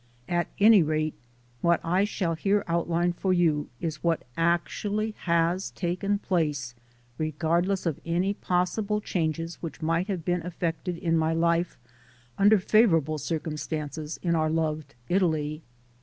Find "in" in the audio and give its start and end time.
10.97-11.15, 14.23-14.33